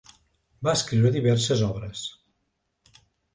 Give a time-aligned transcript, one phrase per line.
[0.67, 2.03] Va escriure diverses obres.